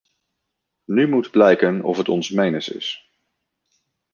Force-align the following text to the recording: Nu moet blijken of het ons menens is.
Nu 0.85 1.07
moet 1.07 1.31
blijken 1.31 1.83
of 1.83 1.97
het 1.97 2.09
ons 2.09 2.29
menens 2.29 2.69
is. 2.69 3.11